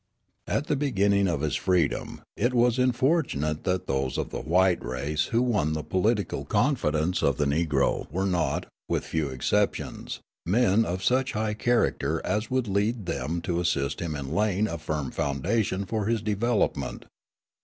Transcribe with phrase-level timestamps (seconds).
[0.47, 5.25] At the beginning of his freedom it was unfortunate that those of the white race
[5.25, 11.03] who won the political confidence of the Negro were not, with few exceptions, men of
[11.03, 15.85] such high character as would lead them to assist him in laying a firm foundation
[15.85, 17.05] for his development.